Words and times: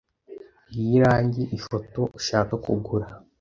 Ngiyo 0.79 0.93
irangi 0.99 1.43
ifoto 1.57 2.01
ushaka 2.19 2.53
kugura. 2.63 3.07